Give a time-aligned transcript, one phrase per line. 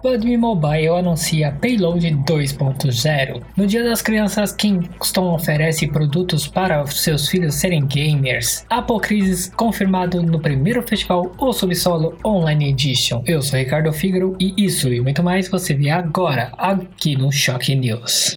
[0.00, 3.42] PUBG Mobile anuncia Payload 2.0.
[3.56, 8.64] No Dia das Crianças, Kingston oferece produtos para seus filhos serem gamers.
[8.70, 13.22] Apocrisis confirmado no primeiro festival O Subsolo Online Edition.
[13.26, 17.74] Eu sou Ricardo Figaro e isso e muito mais você vê agora aqui no Shock
[17.74, 18.34] News.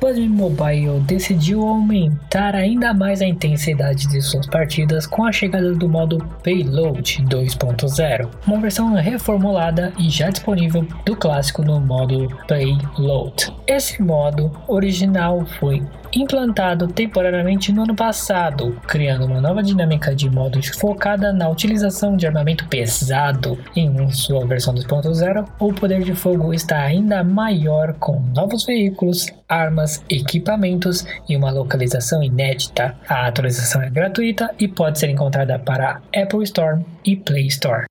[0.00, 5.88] PUBG Mobile decidiu aumentar ainda mais a intensidade de suas partidas com a chegada do
[5.88, 13.52] modo Payload 2.0, uma versão reformulada e já disponível do clássico no modo Payload.
[13.66, 15.82] Esse modo original foi
[16.16, 22.26] implantado temporariamente no ano passado, criando uma nova dinâmica de modos focada na utilização de
[22.26, 23.58] armamento pesado.
[23.76, 30.02] Em sua versão 2.0, o poder de fogo está ainda maior com novos veículos, armas,
[30.08, 32.96] equipamentos e uma localização inédita.
[33.08, 37.86] A atualização é gratuita e pode ser encontrada para Apple Store e Play Store.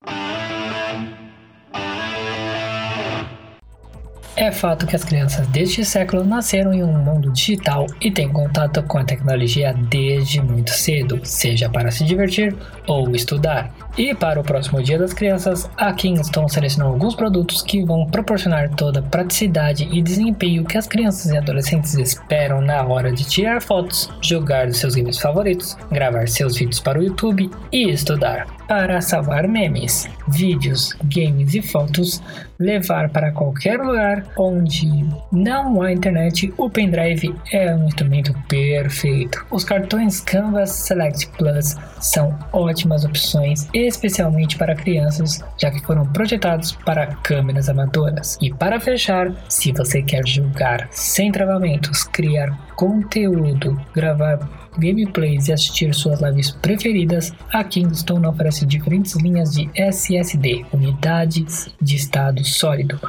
[4.46, 8.80] É fato que as crianças deste século nasceram em um mundo digital e têm contato
[8.84, 12.54] com a tecnologia desde muito cedo, seja para se divertir
[12.86, 13.74] ou estudar.
[13.98, 18.70] E para o próximo Dia das Crianças, a Kingston selecionou alguns produtos que vão proporcionar
[18.76, 23.60] toda a praticidade e desempenho que as crianças e adolescentes esperam na hora de tirar
[23.60, 28.46] fotos, jogar seus games favoritos, gravar seus vídeos para o YouTube e estudar.
[28.68, 32.20] Para salvar memes, vídeos, games e fotos,
[32.58, 34.88] levar para qualquer lugar onde
[35.32, 39.44] não há internet, o pendrive é um instrumento perfeito.
[39.50, 46.72] Os cartões Canvas Select Plus são ótimas opções especialmente para crianças, já que foram projetados
[46.72, 48.38] para câmeras amadoras.
[48.40, 55.94] E para fechar, se você quer jogar sem travamentos, criar conteúdo, gravar gameplays e assistir
[55.94, 63.00] suas lives preferidas, a Kingston oferece diferentes linhas de SSD, unidades de estado sólido,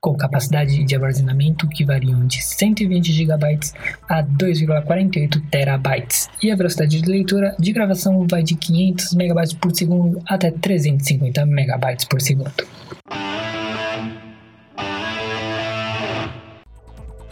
[0.00, 3.58] com capacidade de armazenamento que variam de 120 GB
[4.08, 6.28] a 2,48 TB.
[6.42, 11.44] E a velocidade de leitura de gravação vai de 500 MB por segundo até 350
[11.44, 12.77] MB por segundo.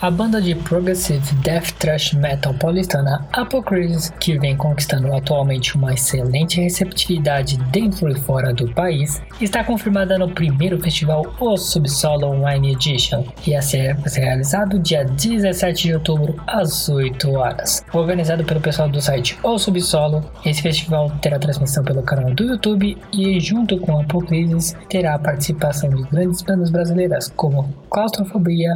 [0.07, 6.61] A banda de progressive death thrash metal paulistana Apocrypha, que vem conquistando atualmente uma excelente
[6.61, 13.25] receptividade dentro e fora do país, está confirmada no primeiro festival O Subsolo Online Edition,
[13.43, 17.85] que ia ser realizado dia 17 de outubro às 8 horas.
[17.93, 22.97] Organizado pelo pessoal do site O Subsolo, esse festival terá transmissão pelo canal do YouTube
[23.13, 28.71] e, junto com Apocrypha, terá a participação de grandes bandas brasileiras como Claustrofobia,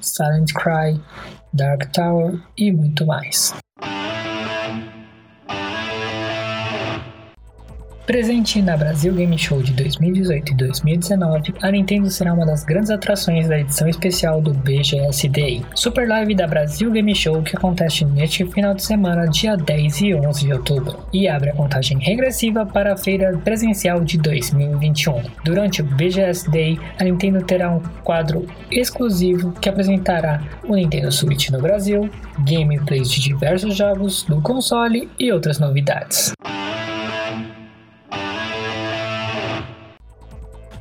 [0.00, 0.69] Silent Cry,
[1.52, 3.54] Dark Tower e muito mais.
[8.10, 12.90] Presente na Brasil Game Show de 2018 e 2019, a Nintendo será uma das grandes
[12.90, 15.30] atrações da edição especial do BGS
[15.76, 20.14] Super Live da Brasil Game Show que acontece neste final de semana, dia 10 e
[20.16, 25.22] 11 de outubro, e abre a contagem regressiva para a feira presencial de 2021.
[25.44, 31.48] Durante o BGS Day, a Nintendo terá um quadro exclusivo que apresentará o Nintendo Switch
[31.50, 32.10] no Brasil,
[32.40, 36.32] gameplays de diversos jogos do console e outras novidades.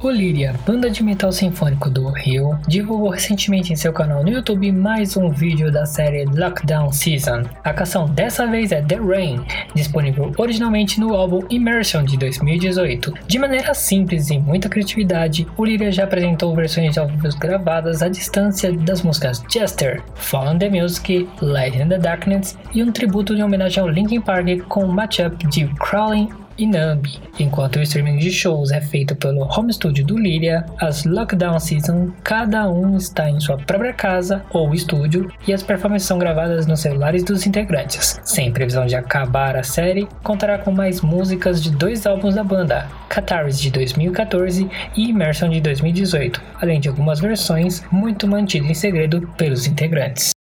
[0.09, 4.71] O Líria, banda de metal sinfônico do Rio, divulgou recentemente em seu canal no YouTube
[4.71, 7.43] mais um vídeo da série Lockdown Season.
[7.63, 13.13] A canção dessa vez é The Rain, disponível originalmente no álbum Immersion de 2018.
[13.27, 18.09] De maneira simples e muita criatividade, o Líria já apresentou versões de álbuns gravadas à
[18.09, 23.43] distância das músicas Jester, Fall the Music, Light in the Darkness e um tributo em
[23.43, 27.19] homenagem ao Linkin Park com o matchup de Crawling Inambi.
[27.39, 32.11] Enquanto o streaming de shows é feito pelo home studio do Liria, as Lockdown Season
[32.23, 36.81] cada um está em sua própria casa ou estúdio e as performances são gravadas nos
[36.81, 38.19] celulares dos integrantes.
[38.23, 42.87] Sem previsão de acabar a série, contará com mais músicas de dois álbuns da banda,
[43.07, 49.21] Cataris de 2014 e Immersion de 2018, além de algumas versões muito mantidas em segredo
[49.37, 50.38] pelos integrantes.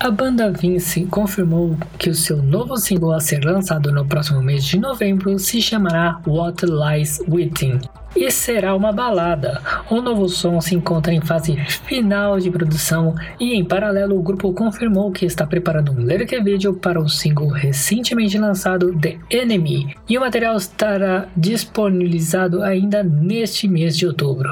[0.00, 4.64] A banda Vince confirmou que o seu novo single a ser lançado no próximo mês
[4.64, 7.80] de novembro se chamará What Lies Within
[8.14, 9.60] e será uma balada.
[9.90, 14.52] O novo som se encontra em fase final de produção e, em paralelo, o grupo
[14.52, 20.16] confirmou que está preparando um lyric video para o single recentemente lançado The Enemy e
[20.16, 24.50] o material estará disponibilizado ainda neste mês de outubro.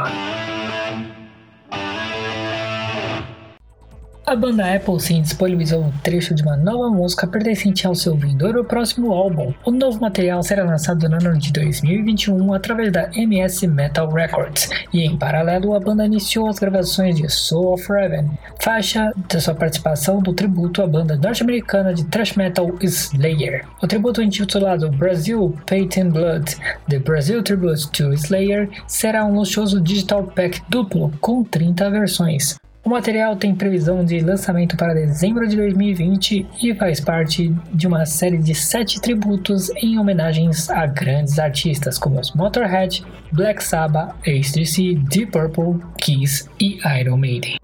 [4.28, 8.64] A banda Apple sim disponibilizou um trecho de uma nova música pertencente ao seu vindouro
[8.64, 9.54] próximo álbum.
[9.64, 15.02] O novo material será lançado no ano de 2021 através da MS Metal Records, e
[15.04, 18.28] em paralelo a banda iniciou as gravações de Soul of Raven,
[18.60, 23.64] faixa de sua participação do tributo à banda norte-americana de thrash metal Slayer.
[23.80, 26.56] O tributo intitulado Brazil Patent Blood,
[26.88, 32.56] The Brazil Tribute to Slayer, será um luxuoso digital pack duplo com 30 versões.
[32.86, 38.06] O material tem previsão de lançamento para dezembro de 2020 e faz parte de uma
[38.06, 44.94] série de sete tributos em homenagens a grandes artistas como os Motorhead, Black Sabbath, AC/DC,
[45.10, 47.56] Deep Purple, Kiss e Iron Maiden.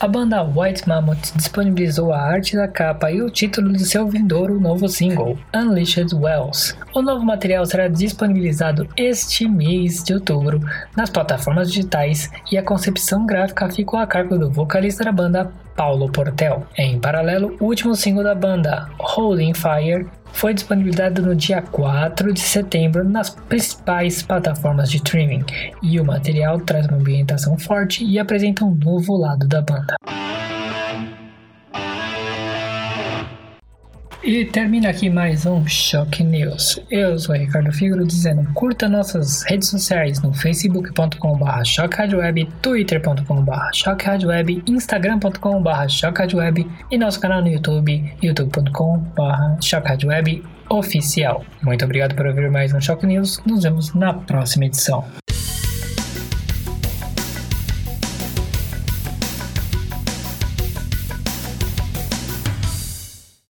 [0.00, 4.58] A banda White Mammoth disponibilizou a arte da capa e o título de seu vindouro
[4.58, 6.74] novo single, Unleashed Wells.
[6.94, 10.58] O novo material será disponibilizado este mês de outubro
[10.96, 16.10] nas plataformas digitais e a concepção gráfica ficou a cargo do vocalista da banda, Paulo
[16.10, 16.66] Portel.
[16.76, 22.40] Em paralelo, o último single da banda, Holding Fire, foi disponibilizado no dia 4 de
[22.40, 25.44] setembro nas principais plataformas de streaming,
[25.82, 29.96] e o material traz uma ambientação forte e apresenta um novo lado da banda.
[34.30, 36.80] E termina aqui mais um Choque News.
[36.88, 45.88] Eu sou Ricardo Figuro dizendo curta nossas redes sociais no facebook.com.br choquerádioweb, twitter.com.br choquerádioweb, instagram.com.br
[45.88, 51.44] choquerádioweb e nosso canal no YouTube, youtube.com.br choquerádioweb oficial.
[51.60, 53.42] Muito obrigado por ouvir mais um Choque News.
[53.44, 55.04] Nos vemos na próxima edição.